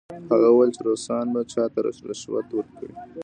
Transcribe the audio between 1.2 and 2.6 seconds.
به چا ته رشوت